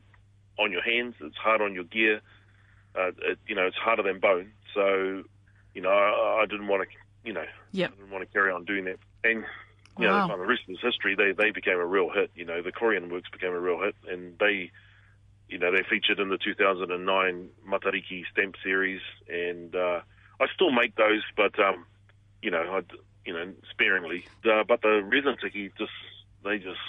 on 0.59 0.71
your 0.71 0.83
hands. 0.83 1.15
It's 1.21 1.37
hard 1.37 1.61
on 1.61 1.73
your 1.73 1.85
gear. 1.85 2.21
Uh, 2.95 3.09
it, 3.23 3.39
you 3.47 3.55
know, 3.55 3.65
it's 3.65 3.77
harder 3.77 4.03
than 4.03 4.19
bone. 4.19 4.51
So, 4.73 5.23
you 5.73 5.81
know, 5.81 5.89
I, 5.89 6.41
I 6.43 6.45
didn't 6.49 6.67
want 6.67 6.83
to, 6.83 6.89
you 7.27 7.33
know, 7.33 7.45
Yep. 7.71 7.91
I 7.93 7.95
didn't 7.95 8.11
want 8.11 8.27
to 8.27 8.33
carry 8.33 8.51
on 8.51 8.65
doing 8.65 8.85
that. 8.85 8.99
And 9.23 9.45
you 9.97 10.07
know, 10.07 10.13
Wow. 10.13 10.27
kind 10.27 10.31
of 10.33 10.39
the 10.39 10.45
rest 10.47 10.61
of 10.67 10.75
this 10.75 10.81
history, 10.83 11.15
they 11.15 11.31
they 11.31 11.51
became 11.51 11.77
a 11.77 11.85
real 11.85 12.09
hit. 12.09 12.31
You 12.35 12.45
know, 12.45 12.61
the 12.61 12.71
Korean 12.71 13.09
works 13.09 13.29
became 13.31 13.51
a 13.53 13.59
real 13.59 13.79
hit, 13.81 13.95
and 14.07 14.37
they, 14.39 14.71
you 15.49 15.57
know, 15.59 15.71
they 15.71 15.83
featured 15.89 16.19
in 16.19 16.29
the 16.29 16.37
2009 16.37 17.49
Matariki 17.67 18.23
stamp 18.31 18.55
series, 18.63 19.01
and 19.27 19.75
uh, 19.75 20.01
I 20.39 20.45
still 20.53 20.71
make 20.71 20.95
those, 20.95 21.23
but 21.35 21.59
um, 21.59 21.85
you 22.41 22.49
know, 22.51 22.63
I, 22.63 22.81
you 23.25 23.33
know, 23.33 23.53
sparingly. 23.71 24.25
Uh, 24.45 24.63
but 24.67 24.81
the 24.81 25.01
resin 25.03 25.35
tiki 25.41 25.71
just 25.77 25.91
they 26.43 26.57
just 26.57 26.79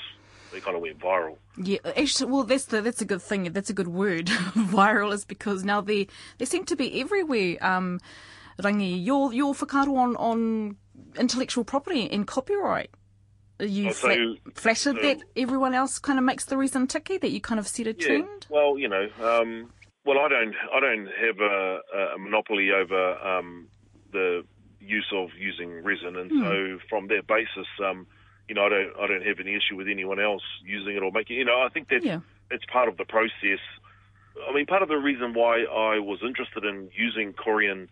they 0.53 0.61
kind 0.61 0.77
of 0.77 0.83
went 0.83 0.99
viral. 0.99 1.37
Yeah, 1.57 1.79
actually, 1.97 2.31
well, 2.31 2.45
that's 2.45 2.67
the, 2.67 2.81
that's 2.83 3.01
a 3.01 3.05
good 3.05 3.23
thing. 3.23 3.53
That's 3.53 3.71
a 3.71 3.75
good 3.75 3.89
word. 3.89 4.27
Viral 4.57 5.13
is 5.13 5.25
because 5.25 5.65
now 5.65 5.81
they 5.81 6.07
they 6.39 6.45
seem 6.45 6.65
to 6.67 6.77
be 6.77 7.01
everywhere. 7.01 7.57
Um, 7.61 8.01
Rangi, 8.61 9.05
your 9.05 9.33
your 9.33 9.55
whakaaro 9.55 9.97
on 9.97 10.17
on 10.17 10.77
intellectual 11.19 11.65
property 11.65 12.11
and 12.11 12.27
copyright. 12.27 12.91
Are 13.59 13.67
you 13.67 13.89
Oh, 13.89 13.93
so- 13.93 14.35
flattered 14.55 14.97
so- 14.97 15.03
that 15.03 15.19
everyone 15.37 15.75
else 15.75 15.99
kind 15.99 16.19
of 16.19 16.25
makes 16.25 16.45
the 16.47 16.57
resin 16.57 16.87
tiki 16.87 17.19
that 17.19 17.31
you 17.31 17.41
kind 17.41 17.59
of 17.61 17.67
set 17.69 17.87
a 17.87 17.91
Yeah. 17.91 18.07
trend? 18.07 18.47
Well, 18.49 18.79
you 18.79 18.89
know, 18.89 19.09
um, 19.23 19.71
well, 20.05 20.19
I 20.19 20.29
don't, 20.29 20.55
I 20.75 20.81
don't 20.81 21.07
have 21.07 21.41
a, 21.41 21.81
a 22.15 22.19
monopoly 22.19 22.71
over 22.73 23.19
um, 23.19 23.69
the 24.13 24.45
use 24.81 25.07
of 25.15 25.29
using 25.39 25.83
resin, 25.85 26.17
and 26.17 26.31
so 26.43 26.79
from 26.89 27.09
that 27.09 27.27
basis, 27.27 27.67
um, 27.85 28.07
you 28.51 28.55
know, 28.57 28.67
I 28.67 28.69
don't, 28.69 28.93
I 29.01 29.07
don't 29.07 29.25
have 29.25 29.39
any 29.39 29.55
issue 29.55 29.77
with 29.77 29.87
anyone 29.87 30.19
else 30.19 30.43
using 30.65 30.97
it 30.97 31.05
or 31.05 31.13
making. 31.13 31.37
You 31.37 31.45
know, 31.45 31.63
I 31.63 31.69
think 31.69 31.89
that 31.91 32.03
Yeah. 32.03 32.19
it's 32.51 32.65
part 32.65 32.89
of 32.89 32.97
the 32.97 33.05
process. 33.05 33.61
I 34.49 34.53
mean, 34.53 34.67
part 34.67 34.83
of 34.83 34.89
the 34.89 34.97
reason 34.97 35.35
why 35.35 35.63
I 35.63 36.01
was 36.01 36.19
interested 36.25 36.65
in 36.65 36.91
using 36.93 37.33
Corian 37.33 37.87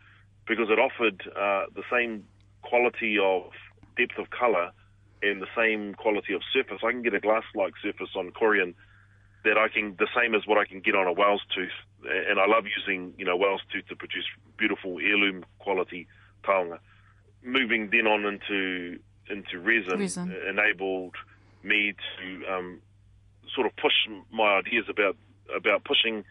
because 0.49 0.69
it 0.69 0.81
offered 0.81 1.23
uh, 1.29 1.67
the 1.77 1.85
same 1.93 2.25
quality 2.63 3.19
of 3.23 3.53
depth 3.97 4.19
of 4.19 4.31
color 4.31 4.73
and 5.23 5.41
the 5.41 5.47
same 5.57 5.95
quality 5.95 6.35
of 6.35 6.43
surface. 6.53 6.81
I 6.83 6.91
can 6.91 7.03
get 7.03 7.15
a 7.15 7.21
glass-like 7.21 7.75
surface 7.81 8.11
on 8.17 8.33
Corian 8.33 8.75
that 9.45 9.57
I 9.57 9.69
can 9.69 9.95
the 9.97 10.09
same 10.17 10.35
as 10.35 10.45
what 10.45 10.59
I 10.59 10.65
can 10.65 10.81
get 10.81 10.97
on 10.97 11.07
a 11.07 11.13
whale's 11.13 11.43
tooth, 11.55 11.79
and 12.03 12.41
I 12.41 12.47
love 12.49 12.65
using 12.67 13.15
you 13.17 13.25
know 13.25 13.37
whale's 13.37 13.63
tooth 13.73 13.87
to 13.91 13.95
produce 13.95 14.25
beautiful 14.57 14.99
heirloom 14.99 15.45
quality 15.61 16.09
taonga. 16.43 16.81
Moving 17.45 17.91
then 17.93 18.09
on 18.09 18.25
into 18.25 18.99
into 19.31 19.59
resin, 19.59 19.99
Resin. 20.01 20.35
enabled 20.49 21.15
me 21.63 21.95
to 22.19 22.47
um, 22.53 22.81
sort 23.55 23.67
of 23.67 23.77
push 23.77 23.93
my 24.33 24.59
ideas 24.59 24.87
about 24.89 25.17
about 25.55 25.85
pushing 25.85 26.25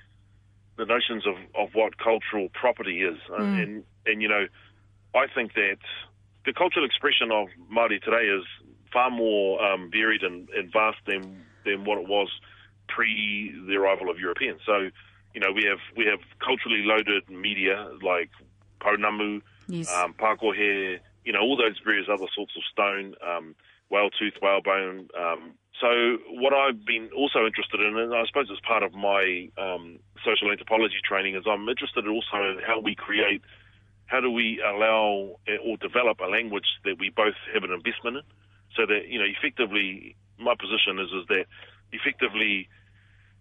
the 0.77 0.85
notions 0.85 1.25
of, 1.25 1.35
of 1.55 1.73
what 1.73 1.97
cultural 1.97 2.49
property 2.53 3.01
is, 3.01 3.17
Uh, 3.31 3.41
and 3.41 3.83
and 4.05 4.21
you 4.21 4.27
know, 4.27 4.47
I 5.15 5.25
think 5.33 5.53
that 5.55 5.79
the 6.45 6.53
cultural 6.53 6.85
expression 6.85 7.31
of 7.31 7.47
Māori 7.71 8.01
today 8.01 8.25
is 8.27 8.45
far 8.93 9.09
more 9.09 9.61
um, 9.63 9.89
varied 9.91 10.23
and, 10.23 10.47
and 10.49 10.71
vast 10.71 10.99
than 11.05 11.43
than 11.65 11.83
what 11.83 11.97
it 11.97 12.07
was 12.07 12.29
pre 12.87 13.53
the 13.67 13.75
arrival 13.75 14.09
of 14.09 14.19
Europeans. 14.19 14.61
So, 14.65 14.89
you 15.33 15.41
know, 15.41 15.51
we 15.51 15.63
have 15.65 15.79
we 15.95 16.05
have 16.05 16.19
culturally 16.39 16.83
loaded 16.83 17.27
media 17.29 17.89
like 18.01 18.29
Pounamu, 18.79 19.41
Yes. 19.67 19.91
um, 19.93 20.13
you 21.27 21.33
know, 21.33 21.41
all 21.41 21.57
those 21.57 21.75
various 21.83 22.07
other 22.07 22.27
sorts 22.33 22.53
of 22.55 22.63
stone, 22.71 23.13
um, 23.19 23.53
whale 23.89 24.09
tooth, 24.09 24.35
whalebone. 24.41 25.09
Um, 25.11 25.51
so 25.75 26.17
what 26.29 26.53
I've 26.53 26.85
been 26.85 27.09
also 27.11 27.45
interested 27.45 27.81
in, 27.81 27.97
and 27.97 28.15
I 28.15 28.25
suppose 28.25 28.47
it's 28.49 28.61
part 28.61 28.81
of 28.81 28.93
my 28.93 29.49
um, 29.57 29.99
social 30.23 30.49
anthropology 30.49 31.03
training, 31.03 31.35
is 31.35 31.43
I'm 31.45 31.67
interested 31.67 32.07
also 32.07 32.37
in 32.47 32.59
how 32.65 32.79
we 32.79 32.95
create, 32.95 33.41
how 34.05 34.21
do 34.21 34.31
we 34.31 34.63
allow 34.63 35.35
eh, 35.49 35.57
or 35.61 35.75
develop 35.75 36.21
a 36.21 36.31
language 36.31 36.79
that 36.85 36.95
we 36.97 37.09
both 37.09 37.35
have 37.53 37.63
an 37.63 37.71
investment 37.71 38.23
in, 38.23 38.23
so 38.73 38.85
that 38.85 39.09
you 39.09 39.19
know, 39.19 39.27
effectively, 39.27 40.15
my 40.39 40.55
position 40.55 40.97
is 40.97 41.11
is 41.11 41.27
that 41.27 41.43
effectively, 41.91 42.69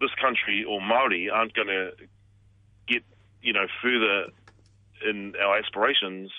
this 0.01 0.11
country 0.21 0.65
or 0.65 0.81
Maori 0.81 1.31
aren't 1.31 1.55
going 1.55 1.69
to 1.69 1.93
get 2.89 3.05
you 3.43 3.53
know 3.53 3.69
further 3.81 4.33
in 5.05 5.35
our 5.43 5.59
aspirations 5.59 6.31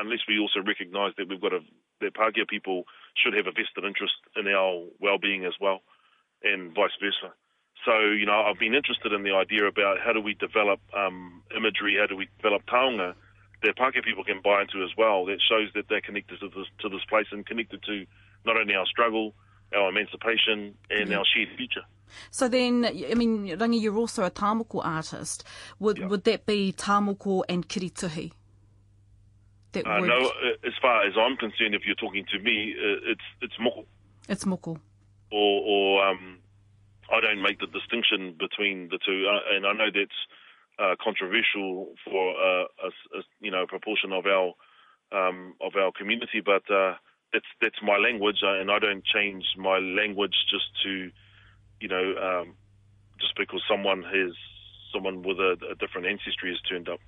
unless 0.00 0.20
we 0.28 0.38
also 0.38 0.60
recognise 0.60 1.12
that 1.18 1.28
we've 1.28 1.40
got 1.40 1.52
a 1.52 1.60
that 2.00 2.14
Pākehā 2.14 2.48
people 2.48 2.84
should 3.16 3.34
have 3.34 3.46
a 3.46 3.52
vested 3.52 3.84
interest 3.84 4.14
in 4.36 4.48
our 4.48 4.82
well-being 5.00 5.44
as 5.44 5.54
well, 5.60 5.80
and 6.42 6.74
vice 6.74 6.90
versa. 7.00 7.32
So 7.84 8.00
you 8.00 8.26
know, 8.26 8.42
I've 8.42 8.58
been 8.58 8.74
interested 8.74 9.12
in 9.12 9.22
the 9.22 9.32
idea 9.32 9.66
about 9.66 9.98
how 10.04 10.12
do 10.12 10.20
we 10.20 10.34
develop 10.34 10.80
um, 10.96 11.42
imagery, 11.56 11.96
how 12.00 12.06
do 12.06 12.16
we 12.16 12.28
develop 12.38 12.62
taonga 12.66 13.14
that 13.62 13.76
Pākehā 13.76 14.04
people 14.04 14.24
can 14.24 14.40
buy 14.42 14.62
into 14.62 14.82
as 14.84 14.90
well. 14.96 15.24
That 15.24 15.40
shows 15.40 15.70
that 15.74 15.88
they're 15.88 16.00
connected 16.02 16.40
to 16.40 16.48
this 16.48 16.66
to 16.80 16.88
this 16.88 17.04
place 17.08 17.26
and 17.32 17.46
connected 17.46 17.82
to 17.84 18.04
not 18.44 18.56
only 18.56 18.74
our 18.74 18.86
struggle, 18.86 19.34
our 19.74 19.88
emancipation, 19.88 20.74
and 20.90 21.10
Yeah. 21.10 21.18
our 21.18 21.24
shared 21.24 21.48
future. 21.56 21.84
So 22.30 22.48
then, 22.48 22.84
I 22.84 23.14
mean, 23.14 23.48
Rangi, 23.58 23.80
you're 23.80 23.96
also 23.96 24.24
a 24.24 24.30
tāmoko 24.30 24.84
artist. 24.84 25.44
Would 25.78 25.98
Yeah. 25.98 26.06
would 26.06 26.24
that 26.24 26.46
be 26.46 26.72
tāmoko 26.72 27.42
and 27.48 27.68
kirituhi? 27.68 28.32
That 29.72 29.86
Uh, 29.86 30.00
would, 30.00 30.08
no, 30.08 30.26
uh, 30.28 30.68
as 30.68 30.74
far 30.80 31.02
as 31.02 31.14
I'm 31.16 31.36
concerned, 31.36 31.74
if 31.74 31.84
you're 31.86 31.96
talking 31.96 32.24
to 32.26 32.38
me, 32.38 32.74
uh, 32.78 33.10
it's 33.12 33.24
it's 33.40 33.56
moko. 33.58 33.86
It's 34.28 34.44
moko. 34.44 34.80
or, 35.30 35.62
or 35.66 36.06
um, 36.06 36.38
I 37.10 37.20
don't 37.20 37.42
make 37.42 37.58
the 37.58 37.66
distinction 37.66 38.34
between 38.38 38.88
the 38.88 38.98
two, 39.04 39.26
uh, 39.28 39.54
and 39.54 39.66
I 39.66 39.72
know 39.72 39.90
that's 39.92 40.20
uh, 40.78 40.94
controversial 41.02 41.94
for 42.04 42.30
uh, 42.36 42.64
a, 42.84 43.18
a 43.18 43.22
you 43.40 43.50
know 43.50 43.62
a 43.62 43.66
proportion 43.66 44.12
of 44.12 44.26
our 44.26 44.54
um, 45.12 45.54
of 45.60 45.74
our 45.76 45.92
community, 45.92 46.40
but 46.40 46.62
uh, 46.70 46.94
that's 47.32 47.46
that's 47.60 47.80
my 47.82 47.96
language, 47.96 48.38
and 48.42 48.70
I 48.70 48.78
don't 48.78 49.04
change 49.04 49.44
my 49.56 49.78
language 49.78 50.34
just 50.50 50.66
to 50.84 51.10
you 51.84 51.90
know 51.94 52.06
um, 52.26 52.46
just 53.20 53.34
because 53.36 53.62
someone 53.68 54.00
has 54.02 54.32
someone 54.92 55.16
with 55.28 55.38
a, 55.38 55.52
a 55.72 55.74
different 55.82 56.06
ancestry 56.06 56.48
has 56.54 56.60
turned 56.70 56.88
up. 56.88 57.00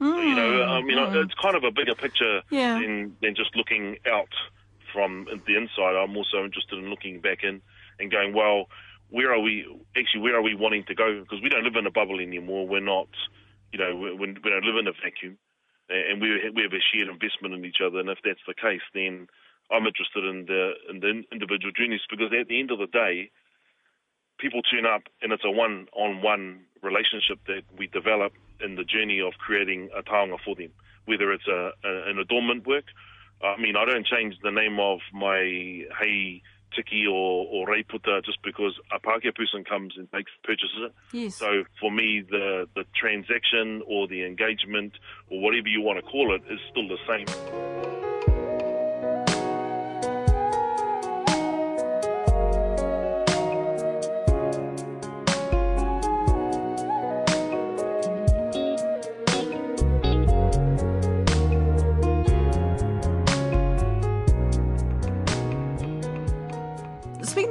So, 0.00 0.20
you 0.30 0.34
know, 0.34 0.50
I 0.76 0.82
mean, 0.82 0.98
Mm, 0.98 1.24
it's 1.24 1.34
kind 1.40 1.56
of 1.56 1.64
a 1.64 1.70
bigger 1.70 1.94
picture 1.94 2.42
Yeah. 2.50 2.74
than 2.80 3.16
than 3.22 3.34
just 3.34 3.52
looking 3.60 3.96
out 4.16 4.32
from 4.92 5.10
the 5.46 5.54
inside. 5.60 5.94
I'm 5.96 6.16
also 6.16 6.44
interested 6.48 6.78
in 6.78 6.86
looking 6.92 7.20
back 7.20 7.40
in 7.42 7.62
and 7.98 8.10
going, 8.10 8.32
well, 8.40 8.66
where 9.16 9.32
are 9.34 9.40
we? 9.48 9.54
Actually, 9.96 10.22
where 10.24 10.36
are 10.36 10.42
we 10.50 10.54
wanting 10.54 10.84
to 10.90 10.94
go? 10.94 11.20
Because 11.20 11.40
we 11.42 11.48
don't 11.52 11.64
live 11.64 11.76
in 11.76 11.86
a 11.86 11.90
bubble 12.00 12.20
anymore. 12.20 12.66
We're 12.66 12.88
not, 12.96 13.08
you 13.72 13.78
know, 13.78 13.92
we, 13.96 14.08
we 14.20 14.26
we 14.44 14.48
don't 14.52 14.64
live 14.68 14.78
in 14.82 14.88
a 14.92 14.96
vacuum, 15.04 15.34
and 15.88 16.20
we 16.22 16.28
we 16.56 16.62
have 16.66 16.76
a 16.80 16.82
shared 16.90 17.08
investment 17.08 17.54
in 17.54 17.64
each 17.64 17.80
other. 17.84 17.98
And 18.02 18.08
if 18.08 18.18
that's 18.24 18.44
the 18.46 18.54
case, 18.66 18.86
then 18.98 19.26
I'm 19.72 19.86
interested 19.86 20.24
in 20.32 20.38
the 20.46 20.62
in 20.90 21.00
the 21.00 21.12
individual 21.32 21.72
journeys 21.72 22.04
because 22.10 22.30
at 22.38 22.48
the 22.48 22.60
end 22.60 22.70
of 22.74 22.78
the 22.78 22.90
day, 23.04 23.30
people 24.44 24.60
turn 24.60 24.84
up 24.84 25.04
and 25.22 25.32
it's 25.32 25.42
a 25.42 25.50
one-on-one 25.50 26.60
relationship 26.82 27.38
that 27.46 27.62
we 27.78 27.86
develop 27.86 28.34
in 28.60 28.74
the 28.74 28.84
journey 28.84 29.18
of 29.18 29.32
creating 29.38 29.88
a 29.96 30.02
taonga 30.02 30.36
for 30.44 30.54
them, 30.54 30.68
whether 31.06 31.32
it's 31.32 31.48
a, 31.48 31.70
a 31.82 32.10
an 32.10 32.18
adornment 32.18 32.66
work. 32.66 32.84
I 33.42 33.58
mean, 33.58 33.74
I 33.74 33.86
don't 33.86 34.06
change 34.06 34.34
the 34.42 34.50
name 34.50 34.78
of 34.78 34.98
my 35.14 35.84
hei 35.98 36.42
tiki 36.76 37.06
or, 37.06 37.46
or 37.48 37.66
reiputa 37.66 38.22
just 38.22 38.42
because 38.42 38.78
a 38.92 39.00
Pākehā 39.00 39.34
person 39.34 39.64
comes 39.64 39.94
and 39.96 40.08
makes 40.12 40.32
purchases 40.42 40.88
it. 40.88 40.92
Yes. 41.12 41.36
So 41.36 41.64
for 41.80 41.90
me, 41.90 42.22
the, 42.28 42.68
the 42.74 42.84
transaction 42.94 43.82
or 43.86 44.06
the 44.06 44.26
engagement 44.26 44.92
or 45.30 45.40
whatever 45.40 45.68
you 45.68 45.80
want 45.80 46.04
to 46.04 46.10
call 46.10 46.34
it 46.34 46.42
is 46.52 46.60
still 46.70 46.86
the 46.86 46.98
same. 47.08 47.26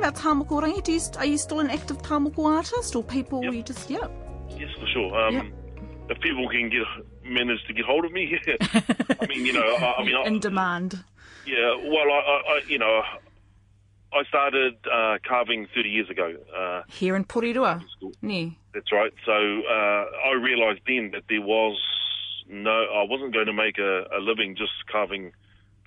About 0.04 0.16
tāmoko 0.16 0.62
rangi, 0.62 0.84
do 0.84 0.92
you, 0.92 1.02
are 1.18 1.26
you 1.26 1.38
still 1.38 1.62
an 1.62 1.70
active 1.70 2.02
tāmoko 2.02 2.46
artist, 2.46 2.96
or 2.96 3.04
people 3.04 3.44
Yep. 3.44 3.54
you 3.54 3.64
just 3.64 3.90
yeah? 3.90 4.08
Yes, 4.50 4.70
for 4.80 4.88
sure. 4.88 5.16
Um, 5.16 5.36
Yep. 5.36 5.46
If 6.10 6.20
people 6.20 6.50
can 6.50 6.70
get 6.70 6.84
manage 7.24 7.64
to 7.68 7.74
get 7.74 7.86
hold 7.86 8.04
of 8.04 8.12
me, 8.12 8.38
yeah. 8.48 8.56
I 9.22 9.26
mean, 9.28 9.46
you 9.46 9.54
know, 9.54 9.64
I, 9.64 9.94
I 10.00 10.04
mean, 10.04 10.16
I, 10.16 10.28
in 10.28 10.40
demand. 10.40 11.02
Yeah, 11.46 11.76
well, 11.78 12.12
I, 12.12 12.20
I, 12.20 12.42
I 12.50 12.62
you 12.68 12.78
know, 12.78 13.02
I 14.12 14.24
started 14.28 14.76
uh, 14.92 15.20
carving 15.26 15.68
30 15.74 15.90
years 15.90 16.10
ago. 16.10 16.36
Uh, 16.54 16.82
Here 16.90 17.16
in 17.16 17.24
Porirua. 17.24 17.82
Ne. 18.22 18.58
That's 18.74 18.92
right. 18.92 19.14
So 19.26 19.32
uh, 19.32 20.06
I 20.28 20.34
realised 20.34 20.82
then 20.86 21.12
that 21.14 21.24
there 21.30 21.42
was 21.42 21.80
no, 22.50 22.86
I 22.94 23.04
wasn't 23.04 23.34
going 23.34 23.48
to 23.48 23.54
make 23.54 23.78
a, 23.78 24.04
a 24.14 24.20
living 24.20 24.58
just 24.58 24.74
carving, 24.92 25.32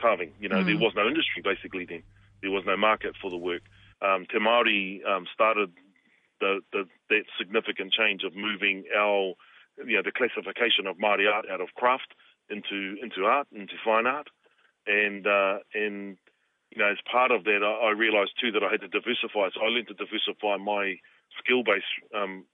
carving. 0.00 0.32
You 0.40 0.48
know, 0.48 0.64
there 0.64 0.78
was 0.78 0.94
no 0.96 1.06
industry 1.06 1.42
basically 1.44 1.84
then. 1.84 2.02
There 2.40 2.50
was 2.50 2.64
no 2.64 2.76
market 2.78 3.14
for 3.20 3.30
the 3.30 3.36
work. 3.36 3.62
Um, 4.02 4.26
Te 4.30 4.38
Māori 4.38 5.00
um, 5.06 5.26
started 5.32 5.72
the, 6.40 6.60
the, 6.72 6.84
that 7.08 7.24
significant 7.38 7.92
change 7.92 8.22
of 8.24 8.34
moving 8.36 8.84
our, 8.96 9.34
you 9.86 9.96
know, 9.96 10.02
the 10.04 10.12
classification 10.12 10.86
of 10.86 10.96
Māori 10.96 11.32
art 11.32 11.46
out 11.50 11.60
of 11.60 11.68
craft 11.74 12.12
into 12.48 12.96
into 13.02 13.24
art, 13.24 13.46
into 13.52 13.74
fine 13.84 14.06
art, 14.06 14.28
and 14.86 15.26
uh, 15.26 15.58
and 15.74 16.16
you 16.70 16.78
know, 16.78 16.90
as 16.90 16.98
part 17.10 17.30
of 17.30 17.44
that, 17.44 17.60
I, 17.62 17.88
I 17.88 17.90
realised 17.90 18.32
too 18.40 18.52
that 18.52 18.62
I 18.62 18.70
had 18.70 18.80
to 18.82 18.88
diversify. 18.88 19.48
So 19.54 19.62
I 19.62 19.68
learned 19.68 19.88
to 19.88 19.94
diversify 19.94 20.56
my 20.62 20.96
skill 21.38 21.62
base 21.62 21.82
um, 22.14 22.44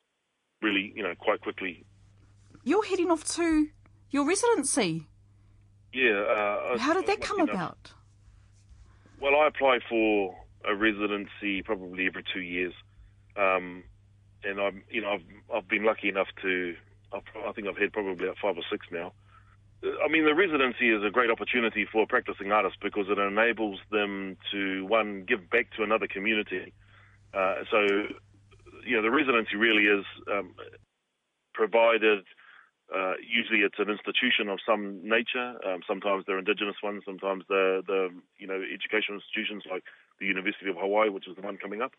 really, 0.60 0.92
you 0.94 1.02
know, 1.02 1.14
quite 1.18 1.40
quickly. 1.40 1.84
You're 2.64 2.84
heading 2.84 3.10
off 3.10 3.24
to 3.34 3.66
your 4.10 4.26
residency. 4.26 5.08
Yeah. 5.92 6.20
Uh, 6.20 6.78
How 6.78 6.94
did 6.94 7.06
that 7.06 7.20
come 7.20 7.40
about? 7.40 7.92
Well, 9.20 9.36
I 9.36 9.48
applied 9.48 9.82
for 9.88 10.34
a 10.68 10.74
residency 10.74 11.62
probably 11.62 12.06
every 12.06 12.24
two 12.32 12.40
years, 12.40 12.74
um, 13.36 13.84
and 14.44 14.60
I'm, 14.60 14.82
you 14.90 15.00
know, 15.00 15.12
I've 15.12 15.24
I've 15.54 15.68
been 15.68 15.84
lucky 15.84 16.08
enough 16.08 16.28
to. 16.42 16.74
I've, 17.12 17.22
I 17.46 17.52
think 17.52 17.68
I've 17.68 17.76
had 17.76 17.92
probably 17.92 18.24
about 18.24 18.38
five 18.40 18.56
or 18.56 18.62
six 18.70 18.86
now. 18.90 19.12
I 19.82 20.08
mean, 20.08 20.24
the 20.24 20.34
residency 20.34 20.90
is 20.90 21.02
a 21.04 21.10
great 21.10 21.30
opportunity 21.30 21.86
for 21.90 22.06
practicing 22.06 22.52
artists 22.52 22.78
because 22.80 23.06
it 23.08 23.18
enables 23.18 23.80
them 23.90 24.36
to 24.52 24.86
one 24.86 25.24
give 25.26 25.50
back 25.50 25.74
to 25.76 25.82
another 25.82 26.06
community. 26.06 26.72
Uh, 27.34 27.66
so, 27.68 27.80
you 28.86 28.94
know, 28.94 29.02
the 29.02 29.10
residency 29.10 29.56
really 29.56 29.86
is 29.86 30.04
um, 30.30 30.54
provided. 31.52 32.22
Uh, 32.94 33.14
usually, 33.26 33.60
it's 33.60 33.78
an 33.78 33.90
institution 33.90 34.48
of 34.48 34.60
some 34.64 35.00
nature. 35.02 35.58
Um, 35.66 35.80
sometimes 35.86 36.24
they're 36.26 36.38
indigenous 36.38 36.76
ones. 36.82 37.02
Sometimes 37.04 37.42
they're 37.48 37.82
the 37.82 38.10
you 38.38 38.46
know 38.46 38.62
educational 38.62 39.18
institutions 39.18 39.64
like 39.70 39.82
the 40.22 40.28
University 40.28 40.70
of 40.70 40.76
Hawaii, 40.76 41.10
which 41.10 41.28
is 41.28 41.36
the 41.36 41.42
one 41.42 41.58
coming 41.58 41.82
up. 41.82 41.92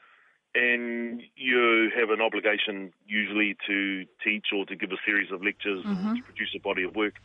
And 0.56 1.22
you 1.36 1.92
have 1.96 2.10
an 2.10 2.22
obligation 2.22 2.94
usually 3.08 3.58
to 3.68 4.06
teach 4.24 4.48
or 4.56 4.66
to 4.66 4.76
give 4.76 4.92
a 4.92 4.98
series 5.06 5.32
of 5.32 5.44
lectures 5.44 5.84
or 5.84 6.16
to 6.16 6.22
produce 6.24 6.54
a 6.56 6.60
body 6.60 6.84
of 6.84 6.96
work. 6.96 7.16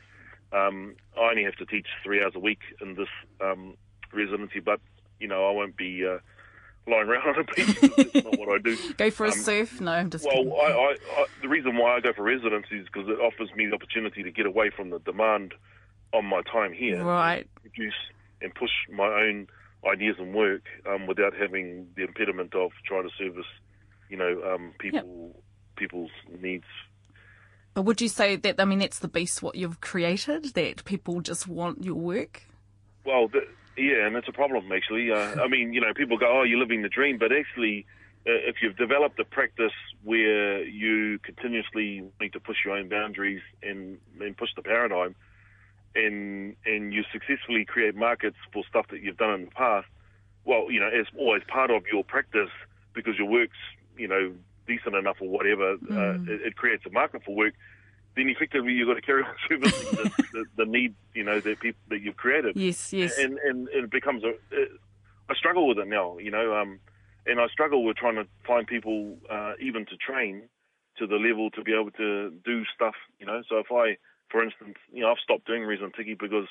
Um, 0.52 0.96
I 1.16 1.30
only 1.30 1.44
have 1.44 1.56
to 1.56 1.66
teach 1.66 1.86
three 2.02 2.22
hours 2.22 2.32
a 2.34 2.38
week 2.38 2.60
in 2.80 2.94
this 2.94 3.08
um, 3.40 3.76
residency, 4.14 4.60
but 4.60 4.80
you 5.20 5.28
know 5.28 5.46
I 5.46 5.50
won't 5.50 5.76
be 5.76 6.06
uh, 6.06 6.18
lying 6.88 7.08
around 7.08 7.28
on 7.36 7.40
a 7.40 7.44
beach. 7.44 7.80
That's 7.80 8.24
not 8.24 8.38
what 8.38 8.48
I 8.48 8.58
do. 8.58 8.78
Go 8.96 9.10
for 9.10 9.26
a 9.26 9.30
um, 9.30 9.34
surf? 9.34 9.78
No, 9.78 9.92
I'm 9.92 10.08
just 10.08 10.24
well. 10.24 10.54
I, 10.62 10.72
I, 10.72 10.96
I, 11.18 11.26
the 11.42 11.48
reason 11.48 11.76
why 11.76 11.96
I 11.96 12.00
go 12.00 12.14
for 12.14 12.22
residency 12.22 12.78
is 12.78 12.86
because 12.86 13.10
it 13.10 13.20
offers 13.20 13.50
me 13.54 13.66
the 13.66 13.74
opportunity 13.74 14.22
to 14.22 14.30
get 14.30 14.46
away 14.46 14.70
from 14.70 14.88
the 14.88 15.00
demand 15.00 15.52
on 16.14 16.24
my 16.24 16.40
time 16.50 16.72
here, 16.72 17.04
right? 17.04 17.46
Produce 17.60 17.92
and 18.40 18.54
push 18.54 18.70
my 18.90 19.06
own 19.06 19.48
ideas 19.86 20.16
and 20.18 20.34
work 20.34 20.62
um, 20.88 21.06
without 21.06 21.34
having 21.34 21.88
the 21.96 22.04
impediment 22.04 22.54
of 22.54 22.70
trying 22.84 23.08
to 23.08 23.14
service, 23.16 23.46
you 24.08 24.16
know, 24.16 24.54
um, 24.54 24.72
people 24.78 25.32
yep. 25.34 25.42
people's 25.76 26.10
needs. 26.40 26.66
But 27.74 27.82
would 27.82 28.00
you 28.00 28.08
say 28.08 28.36
that 28.36 28.60
I 28.60 28.64
mean 28.64 28.80
that's 28.80 28.98
the 28.98 29.08
beast 29.08 29.42
what 29.42 29.54
you've 29.54 29.80
created 29.80 30.54
that 30.54 30.84
people 30.84 31.20
just 31.20 31.46
want 31.46 31.84
your 31.84 31.94
work? 31.94 32.42
Well, 33.04 33.28
the, 33.28 33.46
yeah, 33.76 34.06
and 34.06 34.16
it's 34.16 34.28
a 34.28 34.32
problem 34.32 34.70
actually. 34.72 35.10
Uh, 35.12 35.40
I 35.40 35.48
mean, 35.48 35.72
you 35.72 35.80
know, 35.80 35.94
people 35.94 36.18
go, 36.18 36.40
"Oh, 36.40 36.42
you're 36.42 36.58
living 36.58 36.82
the 36.82 36.88
dream," 36.88 37.18
but 37.18 37.32
actually, 37.32 37.86
uh, 38.26 38.32
if 38.32 38.56
you've 38.60 38.76
developed 38.76 39.18
a 39.20 39.24
practice 39.24 39.72
where 40.02 40.62
you 40.64 41.18
continuously 41.20 42.04
need 42.20 42.32
to 42.32 42.40
push 42.40 42.56
your 42.64 42.76
own 42.76 42.88
boundaries 42.88 43.42
and, 43.62 43.98
and 44.20 44.36
push 44.36 44.50
the 44.56 44.62
paradigm, 44.62 45.14
and 45.94 46.56
and 46.64 46.92
you 46.92 47.04
successfully 47.12 47.64
create 47.64 47.94
markets 47.94 48.36
for 48.52 48.62
stuff 48.68 48.86
that 48.90 49.02
you've 49.02 49.16
done 49.16 49.34
in 49.34 49.44
the 49.46 49.50
past, 49.50 49.86
well, 50.44 50.70
you 50.70 50.80
know, 50.80 50.88
as 50.88 51.06
always 51.18 51.42
part 51.48 51.70
of 51.70 51.82
your 51.92 52.04
practice 52.04 52.50
because 52.94 53.16
your 53.18 53.28
work's 53.28 53.56
you 53.96 54.08
know 54.08 54.32
decent 54.66 54.94
enough 54.94 55.16
or 55.20 55.28
whatever, 55.28 55.72
uh, 55.72 55.76
mm. 55.76 56.28
uh, 56.28 56.32
it, 56.32 56.40
it, 56.48 56.56
creates 56.56 56.84
a 56.86 56.90
market 56.90 57.22
for 57.24 57.34
work. 57.34 57.54
Then 58.16 58.28
effectively 58.28 58.72
you've 58.72 58.88
got 58.88 58.94
to 58.94 59.00
carry 59.00 59.22
on 59.24 59.34
servicing 59.48 59.90
the, 59.90 60.24
the, 60.32 60.44
the, 60.56 60.66
need 60.66 60.94
you 61.14 61.24
know 61.24 61.40
that 61.40 61.60
people 61.60 61.80
that 61.88 62.02
you've 62.02 62.16
created. 62.16 62.56
Yes, 62.56 62.92
yes. 62.92 63.16
And 63.18 63.38
and, 63.38 63.68
and 63.68 63.84
it 63.84 63.90
becomes 63.90 64.24
a. 64.24 64.30
It, 64.50 64.70
I 65.30 65.34
struggle 65.34 65.66
with 65.68 65.78
it 65.78 65.88
now, 65.88 66.16
you 66.16 66.30
know, 66.30 66.54
um, 66.54 66.80
and 67.26 67.38
I 67.38 67.48
struggle 67.48 67.84
with 67.84 67.98
trying 67.98 68.14
to 68.14 68.26
find 68.46 68.66
people 68.66 69.18
uh, 69.30 69.52
even 69.60 69.84
to 69.86 69.96
train 69.96 70.48
to 70.96 71.06
the 71.06 71.16
level 71.16 71.50
to 71.50 71.62
be 71.62 71.74
able 71.74 71.90
to 71.92 72.30
do 72.44 72.64
stuff, 72.74 72.94
you 73.20 73.26
know. 73.26 73.42
So 73.48 73.58
if 73.58 73.66
I 73.70 73.98
for 74.30 74.42
instance, 74.42 74.76
you 74.92 75.02
know, 75.02 75.10
I've 75.10 75.18
stopped 75.22 75.46
doing 75.46 75.64
resin 75.64 75.92
tiki 75.96 76.14
because, 76.14 76.46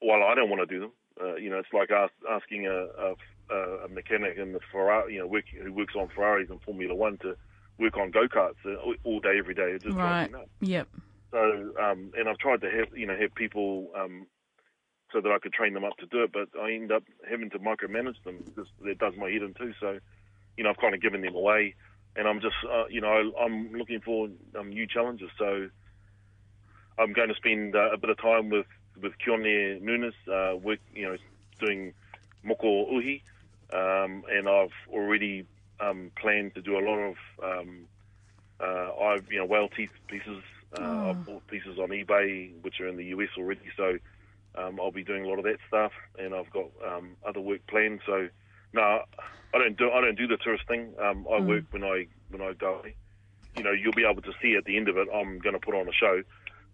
well, 0.00 0.22
I 0.22 0.34
don't 0.34 0.50
want 0.50 0.66
to 0.68 0.74
do 0.74 0.80
them. 0.80 0.92
Uh, 1.20 1.34
you 1.36 1.50
know, 1.50 1.58
it's 1.58 1.72
like 1.72 1.90
ask, 1.90 2.12
asking 2.30 2.66
a, 2.66 2.86
a, 2.98 3.84
a 3.84 3.88
mechanic 3.88 4.38
in 4.38 4.52
the 4.52 4.60
Ferrari, 4.70 5.14
you 5.14 5.20
know, 5.20 5.26
work, 5.26 5.44
who 5.62 5.72
works 5.72 5.94
on 5.94 6.08
Ferraris 6.14 6.48
and 6.50 6.60
Formula 6.62 6.94
One 6.94 7.18
to 7.18 7.36
work 7.78 7.96
on 7.96 8.10
go 8.10 8.26
karts 8.26 8.54
uh, 8.64 8.76
all 9.04 9.20
day, 9.20 9.38
every 9.38 9.54
day. 9.54 9.72
It 9.72 9.82
just 9.82 9.96
right. 9.96 10.30
Yep. 10.60 10.88
So, 11.32 11.72
um, 11.82 12.12
and 12.16 12.28
I've 12.28 12.38
tried 12.38 12.60
to 12.60 12.70
have, 12.70 12.96
you 12.96 13.06
know, 13.06 13.16
have 13.18 13.34
people 13.34 13.88
um, 13.96 14.26
so 15.12 15.20
that 15.20 15.30
I 15.30 15.38
could 15.38 15.52
train 15.52 15.74
them 15.74 15.84
up 15.84 15.96
to 15.98 16.06
do 16.06 16.22
it, 16.22 16.32
but 16.32 16.48
I 16.60 16.72
end 16.72 16.92
up 16.92 17.04
having 17.28 17.50
to 17.50 17.58
micromanage 17.58 18.22
them 18.24 18.38
because 18.44 18.70
it 18.84 18.98
does 18.98 19.14
my 19.16 19.30
head 19.30 19.42
in 19.42 19.54
too. 19.54 19.72
So, 19.80 19.98
you 20.56 20.64
know, 20.64 20.70
I've 20.70 20.78
kind 20.78 20.94
of 20.94 21.02
given 21.02 21.22
them 21.22 21.34
away, 21.34 21.74
and 22.16 22.28
I'm 22.28 22.40
just, 22.40 22.56
uh, 22.70 22.84
you 22.88 23.00
know, 23.00 23.32
I'm 23.40 23.72
looking 23.72 24.00
for 24.00 24.28
um, 24.58 24.70
new 24.70 24.86
challenges. 24.86 25.30
So, 25.38 25.68
I'm 26.98 27.12
going 27.12 27.28
to 27.28 27.34
spend 27.34 27.74
uh, 27.74 27.90
a 27.92 27.96
bit 27.96 28.10
of 28.10 28.18
time 28.18 28.50
with 28.50 28.66
with 29.00 29.12
Keone 29.24 29.80
Nunes, 29.80 30.14
uh, 30.30 30.54
work, 30.56 30.78
you 30.94 31.08
know, 31.08 31.16
doing 31.58 31.94
moko 32.44 32.92
uhi, 32.92 33.22
um, 33.72 34.24
and 34.30 34.48
I've 34.48 34.74
already 34.92 35.46
um, 35.80 36.10
planned 36.16 36.54
to 36.54 36.60
do 36.60 36.76
a 36.76 36.84
lot 36.84 36.98
of 36.98 37.16
um, 37.42 37.86
uh, 38.60 38.90
I've 39.00 39.30
you 39.30 39.38
know 39.38 39.46
whale 39.46 39.68
teeth 39.68 39.90
pieces. 40.08 40.42
Uh, 40.74 40.80
oh. 40.80 41.10
I've 41.10 41.26
bought 41.26 41.46
pieces 41.48 41.78
on 41.78 41.90
eBay 41.90 42.52
which 42.62 42.80
are 42.80 42.88
in 42.88 42.96
the 42.96 43.04
US 43.06 43.28
already, 43.36 43.68
so 43.76 43.98
um, 44.54 44.78
I'll 44.80 44.90
be 44.90 45.04
doing 45.04 45.24
a 45.24 45.28
lot 45.28 45.38
of 45.38 45.44
that 45.44 45.58
stuff, 45.68 45.92
and 46.18 46.34
I've 46.34 46.50
got 46.50 46.70
um, 46.86 47.16
other 47.26 47.40
work 47.40 47.66
planned. 47.66 48.00
So 48.06 48.28
no, 48.72 48.80
I 49.54 49.58
don't 49.58 49.76
do 49.76 49.90
I 49.90 50.00
don't 50.00 50.16
do 50.16 50.26
the 50.26 50.36
tourist 50.36 50.66
thing. 50.68 50.94
Um, 50.98 51.26
I 51.30 51.40
mm. 51.40 51.46
work 51.46 51.64
when 51.70 51.84
I 51.84 52.06
when 52.30 52.42
I 52.42 52.52
go. 52.52 52.82
You 53.56 53.62
know, 53.62 53.72
you'll 53.72 53.92
be 53.92 54.06
able 54.10 54.22
to 54.22 54.32
see 54.40 54.56
at 54.56 54.64
the 54.64 54.78
end 54.78 54.88
of 54.88 54.96
it. 54.96 55.08
I'm 55.14 55.38
going 55.38 55.52
to 55.52 55.58
put 55.58 55.74
on 55.74 55.86
a 55.86 55.92
show 55.92 56.22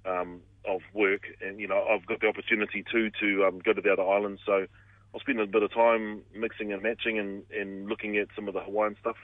um, 0.09 0.41
of 0.67 0.81
work, 0.95 1.23
and 1.41 1.61
you 1.61 1.69
know 1.69 1.85
I've 1.91 2.07
got 2.07 2.21
the 2.21 2.29
opportunity 2.29 2.85
too 2.91 3.11
to 3.21 3.45
um, 3.47 3.59
go 3.61 3.73
to 3.73 3.81
the 3.81 3.93
other 3.93 4.03
islands. 4.03 4.41
So 4.45 4.67
I'll 5.15 5.21
spend 5.21 5.41
a 5.41 5.47
bit 5.47 5.63
of 5.63 5.73
time 5.73 6.23
mixing 6.35 6.73
and 6.73 6.83
matching 6.83 7.19
and, 7.19 7.43
and 7.51 7.89
looking 7.89 8.17
at 8.17 8.29
some 8.35 8.49
of 8.49 8.55
the 8.55 8.61
Hawaiian 8.61 8.97
stuff. 9.01 9.17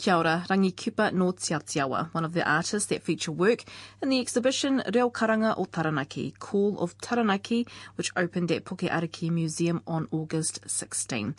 Kia 0.00 0.14
ora, 0.14 0.46
Rangi 0.48 0.74
Kipa 0.74 1.10
no 1.12 1.30
Tiawa, 1.32 2.08
one 2.14 2.24
of 2.24 2.32
the 2.32 2.48
artists 2.50 2.88
that 2.88 3.02
feature 3.02 3.32
work 3.32 3.64
in 4.00 4.08
the 4.08 4.18
exhibition 4.18 4.82
Reo 4.94 5.10
Karanga 5.10 5.54
o 5.58 5.66
Taranaki, 5.66 6.30
Call 6.38 6.78
of 6.78 6.96
Taranaki, 7.02 7.66
which 7.96 8.10
opened 8.16 8.50
at 8.50 8.64
Puke 8.64 8.88
Ariki 8.88 9.30
Museum 9.30 9.82
on 9.86 10.08
August 10.10 10.60
16. 10.66 11.34